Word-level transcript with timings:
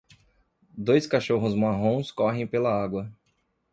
Dois 0.75 1.05
cachorros 1.05 1.55
marrons 1.55 2.11
correm 2.11 2.47
pela 2.47 2.73
água. 2.73 3.13